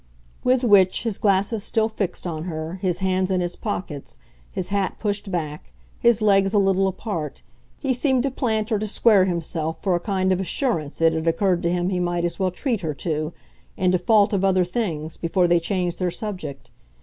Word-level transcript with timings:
With 0.43 0.63
which, 0.63 1.03
his 1.03 1.19
glasses 1.19 1.63
still 1.63 1.87
fixed 1.87 2.25
on 2.25 2.45
her, 2.45 2.79
his 2.81 2.97
hands 3.05 3.29
in 3.29 3.39
his 3.39 3.55
pockets, 3.55 4.17
his 4.51 4.69
hat 4.69 4.95
pushed 4.97 5.29
back, 5.31 5.73
his 5.99 6.23
legs 6.23 6.55
a 6.55 6.57
little 6.57 6.87
apart, 6.87 7.43
he 7.77 7.93
seemed 7.93 8.23
to 8.23 8.31
plant 8.31 8.71
or 8.71 8.79
to 8.79 8.87
square 8.87 9.25
himself 9.25 9.79
for 9.79 9.93
a 9.93 9.99
kind 9.99 10.31
of 10.31 10.41
assurance 10.41 11.01
it 11.01 11.13
had 11.13 11.27
occurred 11.27 11.61
to 11.61 11.71
him 11.71 11.89
he 11.91 11.99
might 11.99 12.25
as 12.25 12.39
well 12.39 12.49
treat 12.49 12.81
her 12.81 12.95
to, 12.95 13.31
in 13.77 13.91
default 13.91 14.33
of 14.33 14.43
other 14.43 14.65
things, 14.65 15.17
before 15.17 15.47
they 15.47 15.59
changed 15.59 15.99
their 15.99 16.09
subject. 16.09 16.71